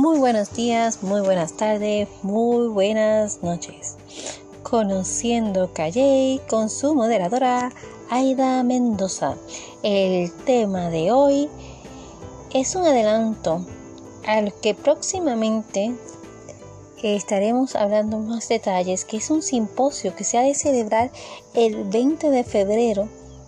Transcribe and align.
Muy 0.00 0.18
buenos 0.18 0.54
días, 0.54 1.02
muy 1.02 1.20
buenas 1.20 1.58
tardes, 1.58 2.08
muy 2.22 2.68
buenas 2.68 3.42
noches. 3.42 3.98
Conociendo 4.62 5.74
Calle 5.74 6.40
con 6.48 6.70
su 6.70 6.94
moderadora 6.94 7.70
Aida 8.08 8.62
Mendoza. 8.62 9.36
El 9.82 10.32
tema 10.46 10.88
de 10.88 11.12
hoy 11.12 11.50
es 12.54 12.74
un 12.76 12.86
adelanto 12.86 13.66
al 14.26 14.54
que 14.62 14.74
próximamente 14.74 15.94
estaremos 17.02 17.76
hablando 17.76 18.20
más 18.20 18.48
detalles, 18.48 19.04
que 19.04 19.18
es 19.18 19.28
un 19.28 19.42
simposio 19.42 20.16
que 20.16 20.24
se 20.24 20.38
ha 20.38 20.42
de 20.42 20.54
celebrar 20.54 21.10
el 21.52 21.84
20 21.84 22.30
de 22.30 22.42
febrero 22.42 23.06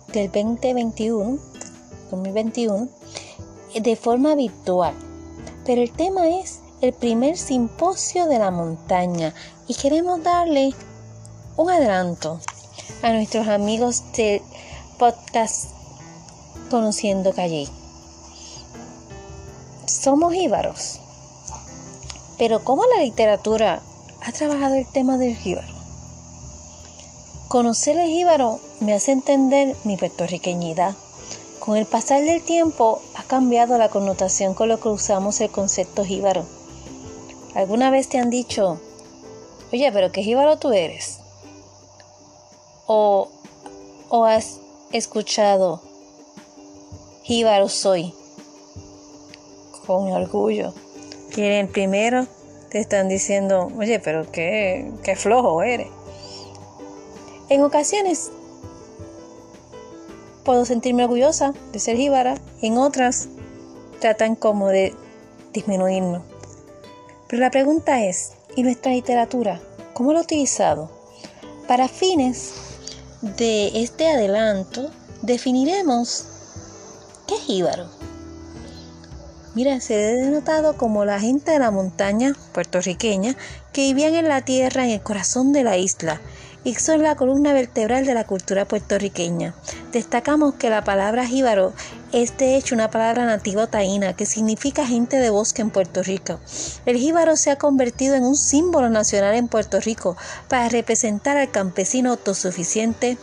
del 0.09 0.27
2021, 0.27 1.39
2021 2.11 2.89
de 3.73 3.95
forma 3.95 4.35
virtual 4.35 4.93
pero 5.65 5.81
el 5.81 5.91
tema 5.91 6.27
es 6.27 6.59
el 6.81 6.93
primer 6.93 7.37
simposio 7.37 8.25
de 8.27 8.39
la 8.39 8.51
montaña 8.51 9.33
y 9.67 9.75
queremos 9.75 10.21
darle 10.23 10.73
un 11.55 11.69
adelanto 11.69 12.39
a 13.01 13.11
nuestros 13.11 13.47
amigos 13.47 14.03
de 14.17 14.41
podcast 14.99 15.69
Conociendo 16.69 17.33
Calle. 17.33 17.67
Somos 19.85 20.33
íbaros, 20.33 20.99
pero 22.37 22.63
¿cómo 22.63 22.83
la 22.85 23.03
literatura 23.03 23.81
ha 24.21 24.31
trabajado 24.31 24.75
el 24.75 24.87
tema 24.87 25.17
del 25.17 25.35
jíbaro? 25.35 25.73
Conocer 27.47 27.97
el 27.97 28.09
jíbaro 28.09 28.59
me 28.79 28.93
hace 28.93 29.11
entender 29.11 29.75
mi 29.83 29.95
puertorriqueñidad 29.95 30.95
con 31.63 31.77
el 31.77 31.85
pasar 31.85 32.21
del 32.25 32.43
tiempo 32.43 33.01
ha 33.15 33.23
cambiado 33.23 33.77
la 33.77 33.87
connotación 33.87 34.53
con 34.53 34.67
lo 34.67 34.81
que 34.81 34.89
usamos 34.89 35.39
el 35.39 35.49
concepto 35.49 36.03
jíbaro. 36.03 36.45
¿Alguna 37.55 37.89
vez 37.89 38.09
te 38.09 38.17
han 38.17 38.29
dicho, 38.29 38.81
oye, 39.71 39.89
pero 39.93 40.11
qué 40.11 40.23
jíbaro 40.23 40.59
tú 40.59 40.73
eres? 40.73 41.19
O, 42.85 43.29
o 44.09 44.25
has 44.25 44.59
escuchado, 44.91 45.81
jíbaro 47.23 47.69
soy, 47.69 48.13
con 49.87 50.11
orgullo. 50.11 50.73
Y 51.33 51.43
en 51.43 51.51
el 51.53 51.69
primero 51.69 52.27
te 52.71 52.79
están 52.79 53.07
diciendo, 53.07 53.71
oye, 53.77 54.01
pero 54.01 54.29
qué, 54.29 54.91
qué 55.01 55.15
flojo 55.15 55.63
eres. 55.63 55.87
En 57.47 57.63
ocasiones 57.63 58.31
puedo 60.43 60.65
sentirme 60.65 61.03
orgullosa 61.03 61.53
de 61.71 61.79
ser 61.79 61.97
jíbara, 61.97 62.35
en 62.61 62.77
otras 62.77 63.27
tratan 63.99 64.35
como 64.35 64.67
de 64.69 64.93
disminuirnos. 65.53 66.23
Pero 67.27 67.41
la 67.41 67.51
pregunta 67.51 68.03
es, 68.03 68.33
¿y 68.55 68.63
nuestra 68.63 68.91
literatura? 68.91 69.59
¿Cómo 69.93 70.13
lo 70.13 70.19
ha 70.19 70.23
utilizado? 70.23 70.91
Para 71.67 71.87
fines 71.87 72.53
de 73.21 73.81
este 73.81 74.09
adelanto, 74.09 74.91
definiremos 75.21 76.25
qué 77.27 77.35
es 77.35 77.41
jíbaro. 77.41 77.87
Mira, 79.55 79.79
se 79.79 79.95
ha 79.95 80.07
denotado 80.15 80.77
como 80.77 81.05
la 81.05 81.19
gente 81.19 81.51
de 81.51 81.59
la 81.59 81.69
montaña 81.69 82.33
puertorriqueña 82.53 83.35
que 83.71 83.81
vivían 83.81 84.15
en 84.15 84.27
la 84.27 84.41
tierra 84.41 84.83
en 84.83 84.91
el 84.91 85.01
corazón 85.01 85.53
de 85.53 85.63
la 85.63 85.77
isla 85.77 86.19
y 86.63 86.75
son 86.75 87.03
la 87.03 87.15
columna 87.15 87.53
vertebral 87.53 88.05
de 88.05 88.13
la 88.13 88.25
cultura 88.25 88.65
puertorriqueña. 88.65 89.53
Destacamos 89.91 90.55
que 90.55 90.69
la 90.69 90.83
palabra 90.83 91.25
jíbaro 91.25 91.73
es 92.11 92.37
de 92.37 92.55
hecho 92.55 92.75
una 92.75 92.89
palabra 92.89 93.25
nativa 93.25 93.67
taína 93.67 94.13
que 94.13 94.25
significa 94.25 94.85
gente 94.85 95.17
de 95.17 95.29
bosque 95.29 95.61
en 95.61 95.71
Puerto 95.71 96.03
Rico. 96.03 96.39
El 96.85 96.97
jíbaro 96.97 97.35
se 97.35 97.51
ha 97.51 97.57
convertido 97.57 98.15
en 98.15 98.23
un 98.23 98.35
símbolo 98.35 98.89
nacional 98.89 99.35
en 99.35 99.47
Puerto 99.47 99.79
Rico 99.79 100.15
para 100.47 100.69
representar 100.69 101.37
al 101.37 101.51
campesino 101.51 102.11
autosuficiente, 102.11 103.17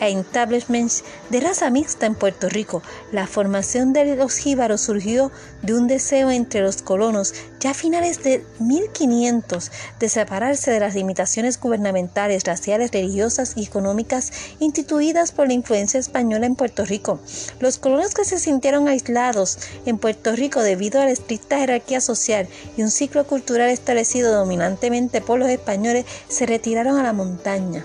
a 0.00 0.08
establishments 0.08 1.04
de 1.30 1.40
raza 1.40 1.70
mixta 1.70 2.06
en 2.06 2.14
Puerto 2.14 2.48
Rico. 2.48 2.82
La 3.12 3.26
formación 3.26 3.92
de 3.92 4.16
los 4.16 4.36
jíbaros 4.36 4.80
surgió 4.82 5.30
de 5.62 5.74
un 5.74 5.86
deseo 5.86 6.30
entre 6.30 6.60
los 6.60 6.82
colonos 6.82 7.34
ya 7.60 7.70
a 7.70 7.74
finales 7.74 8.22
de 8.22 8.44
1500 8.58 9.70
de 9.98 10.08
separarse 10.08 10.70
de 10.70 10.80
las 10.80 10.94
limitaciones 10.94 11.58
gubernamentales, 11.58 12.44
raciales, 12.44 12.92
religiosas 12.92 13.54
y 13.56 13.64
económicas 13.64 14.32
instituidas 14.60 15.32
por 15.32 15.48
la 15.48 15.54
influencia 15.54 15.98
española 15.98 16.46
en 16.46 16.56
Puerto 16.56 16.84
Rico. 16.84 17.20
Los 17.60 17.78
colonos 17.78 18.14
que 18.14 18.24
se 18.24 18.38
sintieron 18.38 18.88
aislados 18.88 19.58
en 19.86 19.98
Puerto 19.98 20.36
Rico 20.36 20.62
debido 20.62 21.00
a 21.00 21.06
la 21.06 21.10
estricta 21.10 21.58
jerarquía 21.58 22.00
social 22.00 22.48
y 22.76 22.82
un 22.82 22.90
ciclo 22.90 23.26
cultural 23.26 23.70
establecido 23.70 24.32
dominantemente 24.32 25.20
por 25.20 25.38
los 25.38 25.48
españoles 25.48 26.04
se 26.28 26.46
retiraron 26.46 26.98
a 26.98 27.02
la 27.02 27.12
montaña 27.12 27.84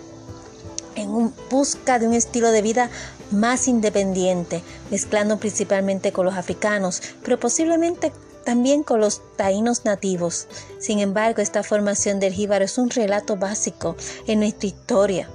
en 1.01 1.33
busca 1.49 1.99
de 1.99 2.07
un 2.07 2.13
estilo 2.13 2.51
de 2.51 2.61
vida 2.61 2.89
más 3.31 3.67
independiente, 3.67 4.63
mezclando 4.89 5.37
principalmente 5.37 6.11
con 6.11 6.25
los 6.25 6.35
africanos, 6.35 7.01
pero 7.23 7.39
posiblemente 7.39 8.11
también 8.45 8.83
con 8.83 8.99
los 8.99 9.21
taínos 9.35 9.85
nativos. 9.85 10.47
Sin 10.79 10.99
embargo, 10.99 11.41
esta 11.41 11.63
formación 11.63 12.19
del 12.19 12.33
jíbaro 12.33 12.65
es 12.65 12.77
un 12.77 12.89
relato 12.89 13.35
básico 13.35 13.95
en 14.27 14.39
nuestra 14.39 14.67
historia 14.67 15.29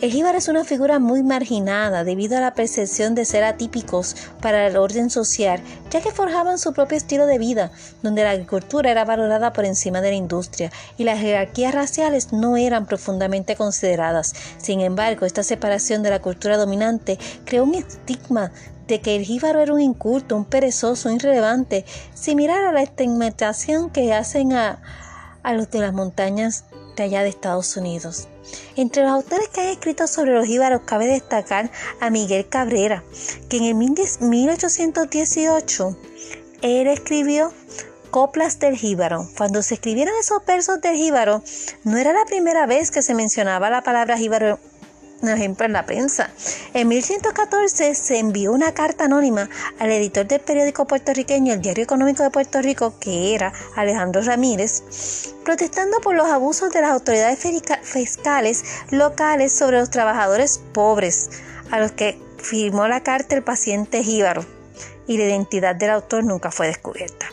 el 0.00 0.10
jíbaro 0.10 0.38
es 0.38 0.48
una 0.48 0.64
figura 0.64 0.98
muy 0.98 1.22
marginada 1.22 2.04
debido 2.04 2.36
a 2.36 2.40
la 2.40 2.54
percepción 2.54 3.14
de 3.14 3.24
ser 3.24 3.44
atípicos 3.44 4.16
para 4.40 4.66
el 4.66 4.76
orden 4.76 5.10
social, 5.10 5.60
ya 5.90 6.00
que 6.00 6.10
forjaban 6.10 6.58
su 6.58 6.72
propio 6.72 6.96
estilo 6.96 7.26
de 7.26 7.38
vida, 7.38 7.70
donde 8.02 8.24
la 8.24 8.30
agricultura 8.30 8.90
era 8.90 9.04
valorada 9.04 9.52
por 9.52 9.64
encima 9.64 10.00
de 10.00 10.10
la 10.10 10.16
industria 10.16 10.72
y 10.98 11.04
las 11.04 11.20
jerarquías 11.20 11.74
raciales 11.74 12.32
no 12.32 12.56
eran 12.56 12.86
profundamente 12.86 13.56
consideradas. 13.56 14.34
Sin 14.58 14.80
embargo, 14.80 15.26
esta 15.26 15.42
separación 15.42 16.02
de 16.02 16.10
la 16.10 16.20
cultura 16.20 16.56
dominante 16.56 17.18
creó 17.44 17.64
un 17.64 17.74
estigma 17.74 18.52
de 18.88 19.00
que 19.00 19.16
el 19.16 19.24
jíbaro 19.24 19.60
era 19.60 19.72
un 19.72 19.80
inculto, 19.80 20.36
un 20.36 20.44
perezoso, 20.44 21.10
irrelevante, 21.10 21.84
similar 22.12 22.64
a 22.64 22.72
la 22.72 22.82
estigmatización 22.82 23.90
que 23.90 24.12
hacen 24.12 24.52
a 24.52 24.80
los 25.44 25.70
de 25.70 25.78
las 25.78 25.92
montañas 25.92 26.64
de 26.96 27.04
allá 27.04 27.22
de 27.22 27.28
Estados 27.28 27.76
Unidos. 27.76 28.26
Entre 28.76 29.02
los 29.02 29.12
autores 29.12 29.48
que 29.48 29.60
han 29.60 29.68
escrito 29.68 30.06
sobre 30.06 30.32
los 30.32 30.46
jíbaros 30.46 30.80
cabe 30.84 31.06
destacar 31.06 31.70
a 32.00 32.08
Miguel 32.10 32.48
Cabrera, 32.48 33.04
que 33.48 33.56
en 33.58 33.64
el 33.64 33.74
1818 33.74 35.98
él 36.62 36.86
escribió 36.86 37.52
Coplas 38.10 38.60
del 38.60 38.76
Jíbaro. 38.76 39.28
Cuando 39.36 39.60
se 39.62 39.74
escribieron 39.74 40.14
esos 40.20 40.46
versos 40.46 40.80
del 40.80 40.94
Jíbaro, 40.94 41.42
no 41.82 41.98
era 41.98 42.12
la 42.12 42.24
primera 42.26 42.64
vez 42.64 42.92
que 42.92 43.02
se 43.02 43.12
mencionaba 43.12 43.70
la 43.70 43.82
palabra 43.82 44.16
Jíbaro 44.16 44.60
ejemplo 45.28 45.66
en 45.66 45.72
la 45.72 45.86
prensa. 45.86 46.30
En 46.72 46.88
1114 46.88 47.94
se 47.94 48.18
envió 48.18 48.52
una 48.52 48.72
carta 48.72 49.04
anónima 49.04 49.48
al 49.78 49.90
editor 49.90 50.26
del 50.26 50.40
periódico 50.40 50.86
puertorriqueño 50.86 51.52
El 51.52 51.62
Diario 51.62 51.84
Económico 51.84 52.22
de 52.22 52.30
Puerto 52.30 52.60
Rico, 52.62 52.98
que 52.98 53.34
era 53.34 53.52
Alejandro 53.76 54.22
Ramírez, 54.22 54.82
protestando 55.44 56.00
por 56.00 56.14
los 56.14 56.28
abusos 56.28 56.72
de 56.72 56.80
las 56.80 56.90
autoridades 56.90 57.38
fiscales 57.82 58.64
locales 58.90 59.56
sobre 59.56 59.78
los 59.78 59.90
trabajadores 59.90 60.60
pobres, 60.72 61.30
a 61.70 61.80
los 61.80 61.92
que 61.92 62.18
firmó 62.38 62.88
la 62.88 63.02
carta 63.02 63.34
el 63.34 63.42
paciente 63.42 64.02
Jíbaro, 64.02 64.44
y 65.06 65.18
la 65.18 65.24
identidad 65.24 65.74
del 65.74 65.90
autor 65.90 66.24
nunca 66.24 66.50
fue 66.50 66.66
descubierta. 66.66 67.26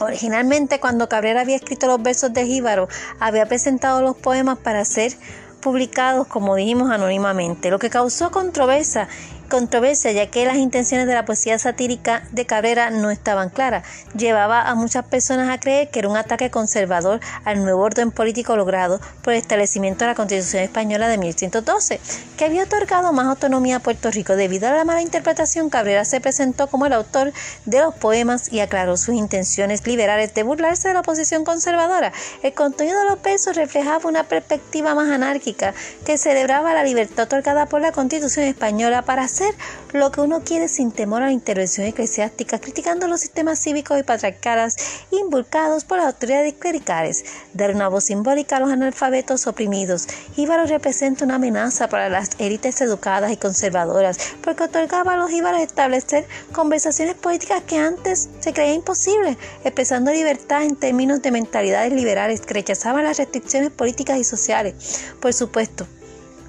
Originalmente, 0.00 0.78
cuando 0.78 1.08
Cabrera 1.08 1.40
había 1.40 1.56
escrito 1.56 1.88
los 1.88 2.00
versos 2.00 2.32
de 2.32 2.46
Jíbaro, 2.46 2.88
había 3.18 3.46
presentado 3.46 4.00
los 4.00 4.16
poemas 4.16 4.58
para 4.58 4.84
ser 4.84 5.12
publicados, 5.58 6.26
como 6.26 6.56
dijimos, 6.56 6.90
anónimamente, 6.90 7.70
lo 7.70 7.78
que 7.78 7.90
causó 7.90 8.30
controversia 8.30 9.08
controversia 9.48 10.12
ya 10.12 10.30
que 10.30 10.44
las 10.44 10.56
intenciones 10.56 11.06
de 11.06 11.14
la 11.14 11.24
poesía 11.24 11.58
satírica 11.58 12.22
de 12.32 12.46
Cabrera 12.46 12.90
no 12.90 13.10
estaban 13.10 13.48
claras. 13.48 13.84
Llevaba 14.16 14.62
a 14.62 14.74
muchas 14.74 15.04
personas 15.04 15.50
a 15.50 15.58
creer 15.58 15.90
que 15.90 15.98
era 15.98 16.08
un 16.08 16.16
ataque 16.16 16.50
conservador 16.50 17.20
al 17.44 17.62
nuevo 17.62 17.82
orden 17.82 18.10
político 18.10 18.56
logrado 18.56 19.00
por 19.22 19.32
el 19.32 19.40
establecimiento 19.40 20.04
de 20.04 20.10
la 20.10 20.14
Constitución 20.14 20.62
Española 20.62 21.08
de 21.08 21.18
1112, 21.18 22.00
que 22.36 22.44
había 22.44 22.64
otorgado 22.64 23.12
más 23.12 23.26
autonomía 23.26 23.76
a 23.76 23.80
Puerto 23.80 24.10
Rico. 24.10 24.36
Debido 24.36 24.68
a 24.68 24.72
la 24.72 24.84
mala 24.84 25.02
interpretación, 25.02 25.70
Cabrera 25.70 26.04
se 26.04 26.20
presentó 26.20 26.66
como 26.68 26.86
el 26.86 26.92
autor 26.92 27.32
de 27.64 27.80
los 27.80 27.94
poemas 27.94 28.52
y 28.52 28.60
aclaró 28.60 28.96
sus 28.96 29.14
intenciones 29.14 29.86
liberales 29.86 30.34
de 30.34 30.42
burlarse 30.42 30.88
de 30.88 30.94
la 30.94 31.00
oposición 31.00 31.44
conservadora. 31.44 32.12
El 32.42 32.52
contenido 32.52 32.98
de 32.98 33.06
los 33.06 33.22
versos 33.22 33.56
reflejaba 33.56 34.08
una 34.08 34.24
perspectiva 34.24 34.94
más 34.94 35.08
anárquica 35.10 35.74
que 36.04 36.18
celebraba 36.18 36.74
la 36.74 36.84
libertad 36.84 37.24
otorgada 37.24 37.66
por 37.66 37.80
la 37.80 37.92
Constitución 37.92 38.46
Española 38.46 39.02
para 39.02 39.28
hacer 39.38 39.54
lo 39.92 40.10
que 40.10 40.20
uno 40.20 40.42
quiere 40.44 40.68
sin 40.68 40.90
temor 40.90 41.22
a 41.22 41.26
la 41.26 41.32
intervención 41.32 41.86
eclesiástica, 41.86 42.58
criticando 42.58 43.06
los 43.06 43.20
sistemas 43.20 43.60
cívicos 43.60 43.98
y 43.98 44.02
patriarcales 44.02 44.76
inculcados 45.12 45.84
por 45.84 45.98
las 45.98 46.06
autoridades 46.06 46.54
clericales, 46.54 47.24
dar 47.54 47.74
una 47.74 47.88
voz 47.88 48.04
simbólica 48.04 48.56
a 48.56 48.60
los 48.60 48.70
analfabetos 48.70 49.46
oprimidos. 49.46 50.08
Jíbaros 50.34 50.70
representa 50.70 51.24
una 51.24 51.36
amenaza 51.36 51.88
para 51.88 52.08
las 52.08 52.30
élites 52.38 52.80
educadas 52.80 53.30
y 53.30 53.36
conservadoras, 53.36 54.18
porque 54.42 54.64
otorgaba 54.64 55.14
a 55.14 55.16
los 55.16 55.30
jíbaros 55.30 55.60
establecer 55.60 56.26
conversaciones 56.52 57.14
políticas 57.14 57.62
que 57.62 57.78
antes 57.78 58.28
se 58.40 58.52
creía 58.52 58.74
imposible, 58.74 59.38
expresando 59.62 60.10
libertad 60.10 60.64
en 60.64 60.74
términos 60.74 61.22
de 61.22 61.30
mentalidades 61.30 61.92
liberales 61.92 62.40
que 62.40 62.54
rechazaban 62.54 63.04
las 63.04 63.18
restricciones 63.18 63.70
políticas 63.70 64.18
y 64.18 64.24
sociales. 64.24 64.74
Por 65.20 65.32
supuesto, 65.32 65.86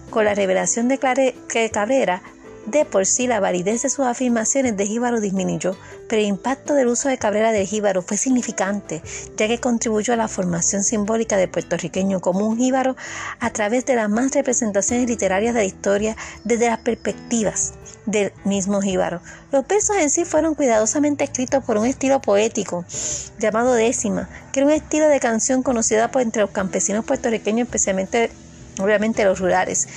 con 0.09 0.25
la 0.25 0.33
revelación 0.33 0.87
de 0.87 0.97
Cabrera, 0.97 2.23
de 2.69 2.85
por 2.85 3.05
sí 3.05 3.27
la 3.27 3.39
validez 3.39 3.81
de 3.81 3.89
sus 3.89 4.05
afirmaciones 4.05 4.77
de 4.77 4.85
Jíbaro 4.85 5.19
disminuyó, 5.19 5.75
pero 6.07 6.21
el 6.21 6.27
impacto 6.27 6.73
del 6.73 6.87
uso 6.87 7.09
de 7.09 7.17
Cabrera 7.17 7.51
del 7.51 7.67
Jíbaro 7.67 8.01
fue 8.01 8.17
significante, 8.17 9.01
ya 9.37 9.47
que 9.47 9.59
contribuyó 9.59 10.13
a 10.13 10.17
la 10.17 10.27
formación 10.27 10.83
simbólica 10.83 11.37
del 11.37 11.49
puertorriqueño 11.49 12.19
como 12.19 12.47
un 12.47 12.57
jíbaro 12.57 12.95
a 13.39 13.49
través 13.51 13.85
de 13.85 13.95
las 13.95 14.09
más 14.09 14.31
representaciones 14.31 15.09
literarias 15.09 15.53
de 15.53 15.61
la 15.61 15.65
historia 15.65 16.15
desde 16.43 16.67
las 16.67 16.79
perspectivas 16.79 17.73
del 18.05 18.31
mismo 18.43 18.81
jíbaro. 18.81 19.21
Los 19.51 19.67
versos 19.67 19.97
en 19.97 20.09
sí 20.09 20.25
fueron 20.25 20.55
cuidadosamente 20.55 21.23
escritos 21.23 21.63
por 21.63 21.77
un 21.77 21.85
estilo 21.85 22.21
poético 22.21 22.85
llamado 23.39 23.73
décima, 23.73 24.29
que 24.51 24.59
era 24.59 24.67
un 24.67 24.73
estilo 24.73 25.07
de 25.07 25.19
canción 25.19 25.63
conocida 25.63 26.11
por 26.11 26.21
entre 26.21 26.41
los 26.41 26.51
campesinos 26.51 27.05
puertorriqueños, 27.05 27.67
especialmente 27.67 28.31
obviamente 28.79 29.23
los 29.25 29.39
rurales. 29.39 29.87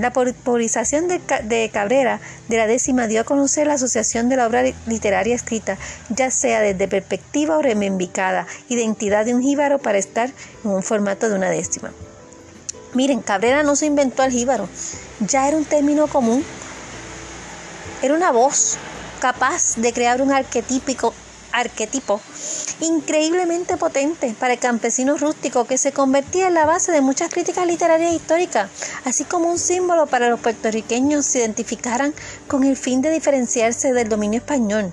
La 0.00 0.14
popularización 0.14 1.08
de, 1.08 1.70
Cabrera 1.70 2.20
de 2.48 2.56
la 2.56 2.66
décima 2.66 3.06
dio 3.06 3.20
a 3.20 3.24
conocer 3.24 3.66
la 3.66 3.74
asociación 3.74 4.30
de 4.30 4.36
la 4.36 4.46
obra 4.46 4.62
literaria 4.86 5.34
escrita, 5.34 5.76
ya 6.08 6.30
sea 6.30 6.62
desde 6.62 6.88
perspectiva 6.88 7.58
o 7.58 7.60
remembicada, 7.60 8.46
identidad 8.70 9.26
de 9.26 9.34
un 9.34 9.42
jíbaro 9.42 9.78
para 9.78 9.98
estar 9.98 10.30
en 10.64 10.70
un 10.70 10.82
formato 10.82 11.28
de 11.28 11.34
una 11.34 11.50
décima. 11.50 11.92
Miren, 12.94 13.20
Cabrera 13.20 13.62
no 13.62 13.76
se 13.76 13.84
inventó 13.84 14.24
el 14.24 14.32
jíbaro, 14.32 14.70
ya 15.20 15.46
era 15.46 15.58
un 15.58 15.66
término 15.66 16.06
común, 16.06 16.42
era 18.00 18.14
una 18.14 18.32
voz 18.32 18.78
capaz 19.20 19.76
de 19.76 19.92
crear 19.92 20.22
un 20.22 20.32
arquetípico 20.32 21.12
arquetipo 21.52 22.20
increíblemente 22.80 23.76
potente 23.76 24.34
para 24.38 24.54
el 24.54 24.58
campesino 24.58 25.16
rústico 25.16 25.66
que 25.66 25.78
se 25.78 25.92
convertía 25.92 26.48
en 26.48 26.54
la 26.54 26.66
base 26.66 26.92
de 26.92 27.00
muchas 27.00 27.32
críticas 27.32 27.66
literarias 27.66 28.14
históricas, 28.14 28.70
así 29.04 29.24
como 29.24 29.50
un 29.50 29.58
símbolo 29.58 30.06
para 30.06 30.28
los 30.28 30.40
puertorriqueños 30.40 31.26
se 31.26 31.40
identificaran 31.40 32.14
con 32.48 32.64
el 32.64 32.76
fin 32.76 33.02
de 33.02 33.10
diferenciarse 33.10 33.92
del 33.92 34.08
dominio 34.08 34.38
español. 34.38 34.92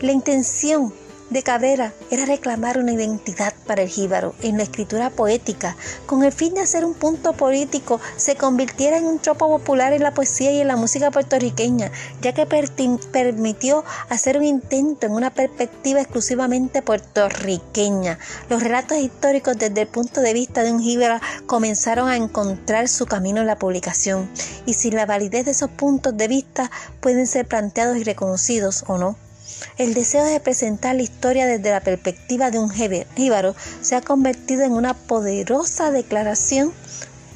La 0.00 0.12
intención 0.12 0.92
de 1.30 1.42
Cabrera 1.42 1.92
era 2.10 2.24
reclamar 2.24 2.78
una 2.78 2.92
identidad 2.92 3.52
para 3.66 3.82
el 3.82 3.88
jíbaro 3.88 4.34
en 4.42 4.56
la 4.56 4.62
escritura 4.62 5.10
poética, 5.10 5.76
con 6.06 6.24
el 6.24 6.32
fin 6.32 6.54
de 6.54 6.60
hacer 6.60 6.84
un 6.84 6.94
punto 6.94 7.34
político 7.34 8.00
se 8.16 8.36
convirtiera 8.36 8.96
en 8.96 9.04
un 9.04 9.18
tropo 9.18 9.48
popular 9.48 9.92
en 9.92 10.02
la 10.02 10.14
poesía 10.14 10.52
y 10.52 10.60
en 10.60 10.68
la 10.68 10.76
música 10.76 11.10
puertorriqueña, 11.10 11.90
ya 12.22 12.32
que 12.32 12.46
permitió 12.46 13.84
hacer 14.08 14.38
un 14.38 14.44
intento 14.44 15.06
en 15.06 15.12
una 15.12 15.30
perspectiva 15.30 16.00
exclusivamente 16.00 16.80
puertorriqueña. 16.80 18.18
Los 18.48 18.62
relatos 18.62 18.98
históricos 18.98 19.58
desde 19.58 19.82
el 19.82 19.88
punto 19.88 20.20
de 20.20 20.32
vista 20.32 20.62
de 20.62 20.72
un 20.72 20.80
jíbaro 20.80 21.20
comenzaron 21.46 22.08
a 22.08 22.16
encontrar 22.16 22.88
su 22.88 23.06
camino 23.06 23.40
en 23.40 23.46
la 23.46 23.58
publicación, 23.58 24.30
y 24.64 24.74
si 24.74 24.90
la 24.90 25.04
validez 25.04 25.44
de 25.44 25.50
esos 25.50 25.70
puntos 25.70 26.16
de 26.16 26.28
vista 26.28 26.70
pueden 27.00 27.26
ser 27.26 27.46
planteados 27.46 27.96
y 27.98 28.04
reconocidos 28.04 28.84
o 28.86 28.96
no. 28.96 29.27
El 29.76 29.94
deseo 29.94 30.24
de 30.24 30.40
presentar 30.40 30.94
la 30.96 31.02
historia 31.02 31.46
desde 31.46 31.70
la 31.70 31.80
perspectiva 31.80 32.50
de 32.50 32.58
un 32.58 32.70
jíbaro 32.70 33.54
se 33.80 33.96
ha 33.96 34.00
convertido 34.00 34.62
en 34.62 34.72
una 34.72 34.94
poderosa 34.94 35.90
declaración 35.90 36.72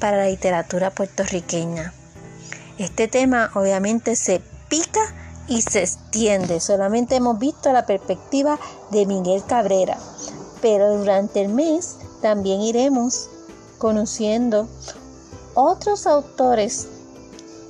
para 0.01 0.17
la 0.19 0.27
literatura 0.27 0.91
puertorriqueña. 0.91 1.93
Este 2.79 3.07
tema 3.07 3.51
obviamente 3.55 4.17
se 4.17 4.41
pica 4.69 5.15
y 5.47 5.63
se 5.63 5.83
extiende. 5.83 6.61
Solamente 6.61 7.17
hemos 7.17 7.39
visto 7.39 7.73
la 7.73 7.87
perspectiva 7.87 8.59
de 8.91 9.07
Miguel 9.07 9.45
Cabrera, 9.47 9.99
pero 10.61 10.97
durante 10.97 11.43
el 11.43 11.49
mes 11.49 11.97
también 12.21 12.61
iremos 12.61 13.29
conociendo 13.79 14.69
otros 15.55 16.07
autores 16.07 16.89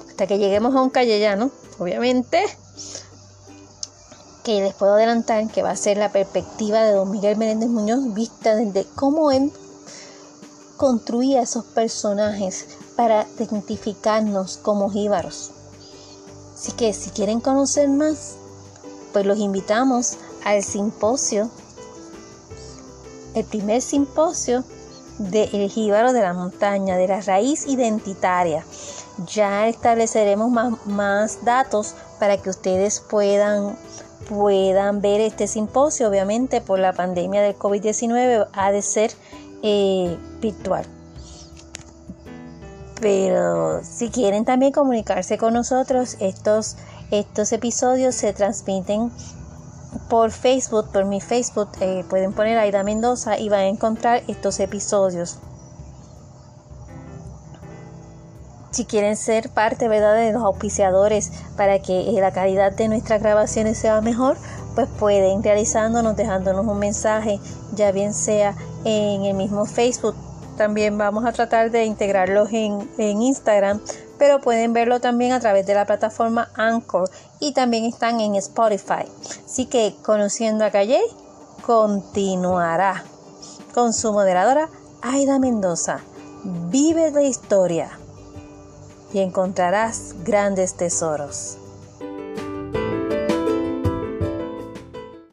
hasta 0.08 0.26
que 0.26 0.38
lleguemos 0.38 0.74
a 0.74 0.82
un 0.82 0.90
callellano, 0.90 1.50
obviamente 1.78 2.44
que 4.42 4.60
les 4.60 4.74
puedo 4.74 4.94
adelantar 4.94 5.48
que 5.48 5.62
va 5.62 5.70
a 5.70 5.76
ser 5.76 5.96
la 5.96 6.10
perspectiva 6.10 6.82
de 6.82 6.92
don 6.92 7.10
Miguel 7.10 7.36
Menéndez 7.36 7.68
Muñoz 7.68 8.12
vista 8.12 8.54
desde 8.54 8.86
cómo 8.94 9.30
él 9.30 9.52
construía 10.76 11.42
esos 11.42 11.64
personajes 11.64 12.66
para 12.96 13.26
identificarnos 13.38 14.56
como 14.56 14.90
jíbaros. 14.90 15.52
Así 16.54 16.72
que 16.72 16.92
si 16.92 17.10
quieren 17.10 17.40
conocer 17.40 17.88
más, 17.88 18.36
pues 19.12 19.26
los 19.26 19.38
invitamos 19.38 20.16
al 20.44 20.62
simposio, 20.62 21.50
el 23.34 23.44
primer 23.44 23.80
simposio 23.80 24.64
de 25.18 25.44
El 25.52 25.70
Jíbaro 25.70 26.12
de 26.12 26.20
la 26.20 26.32
Montaña, 26.32 26.96
de 26.96 27.08
la 27.08 27.20
raíz 27.20 27.66
identitaria. 27.66 28.64
Ya 29.26 29.68
estableceremos 29.68 30.50
más, 30.50 30.86
más 30.86 31.44
datos 31.44 31.94
para 32.18 32.38
que 32.38 32.50
ustedes 32.50 33.00
puedan 33.00 33.76
puedan 34.32 35.00
ver 35.00 35.20
este 35.20 35.46
simposio. 35.46 36.08
Obviamente 36.08 36.60
por 36.60 36.78
la 36.78 36.92
pandemia 36.92 37.42
del 37.42 37.56
COVID-19 37.56 38.48
ha 38.52 38.72
de 38.72 38.82
ser 38.82 39.12
eh, 39.62 40.16
virtual. 40.40 40.84
Pero 43.00 43.82
si 43.82 44.10
quieren 44.10 44.44
también 44.44 44.72
comunicarse 44.72 45.36
con 45.36 45.54
nosotros, 45.54 46.16
estos, 46.20 46.76
estos 47.10 47.52
episodios 47.52 48.14
se 48.14 48.32
transmiten 48.32 49.10
por 50.08 50.30
Facebook, 50.30 50.92
por 50.92 51.04
mi 51.04 51.20
Facebook. 51.20 51.68
Eh, 51.80 52.04
pueden 52.08 52.32
poner 52.32 52.58
Aida 52.58 52.82
Mendoza 52.84 53.38
y 53.38 53.48
van 53.48 53.60
a 53.60 53.68
encontrar 53.68 54.22
estos 54.28 54.60
episodios. 54.60 55.38
Si 58.72 58.86
quieren 58.86 59.16
ser 59.16 59.50
parte 59.50 59.86
¿verdad? 59.86 60.16
de 60.16 60.32
los 60.32 60.42
auspiciadores 60.42 61.30
para 61.56 61.80
que 61.80 62.00
eh, 62.00 62.20
la 62.20 62.32
calidad 62.32 62.72
de 62.72 62.88
nuestras 62.88 63.22
grabaciones 63.22 63.78
sea 63.78 64.00
mejor, 64.00 64.36
pues 64.74 64.88
pueden 64.98 65.42
realizándonos, 65.42 66.16
dejándonos 66.16 66.66
un 66.66 66.78
mensaje, 66.78 67.38
ya 67.74 67.92
bien 67.92 68.14
sea 68.14 68.56
en 68.84 69.24
el 69.24 69.34
mismo 69.34 69.66
Facebook. 69.66 70.16
También 70.56 70.96
vamos 70.98 71.24
a 71.24 71.32
tratar 71.32 71.70
de 71.70 71.84
integrarlos 71.84 72.48
en, 72.52 72.88
en 72.98 73.22
Instagram, 73.22 73.80
pero 74.18 74.40
pueden 74.40 74.72
verlo 74.72 75.00
también 75.00 75.32
a 75.32 75.40
través 75.40 75.66
de 75.66 75.74
la 75.74 75.86
plataforma 75.86 76.50
Anchor 76.54 77.10
y 77.40 77.52
también 77.52 77.84
están 77.84 78.20
en 78.20 78.36
Spotify. 78.36 79.04
Así 79.44 79.66
que 79.66 79.94
conociendo 80.02 80.64
a 80.64 80.70
Calle, 80.70 81.00
continuará 81.66 83.04
con 83.74 83.92
su 83.92 84.12
moderadora 84.12 84.68
Aida 85.02 85.38
Mendoza. 85.38 86.00
Vive 86.44 87.10
la 87.10 87.22
historia 87.22 87.98
y 89.12 89.20
encontrarás 89.20 90.14
grandes 90.24 90.74
tesoros. 90.74 91.58